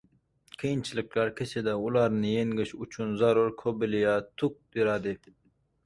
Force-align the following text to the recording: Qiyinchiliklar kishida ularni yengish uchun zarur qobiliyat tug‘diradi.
Qiyinchiliklar 0.61 1.29
kishida 1.41 1.75
ularni 1.89 2.33
yengish 2.37 2.75
uchun 2.87 3.15
zarur 3.23 3.55
qobiliyat 3.63 4.37
tug‘diradi. 4.43 5.19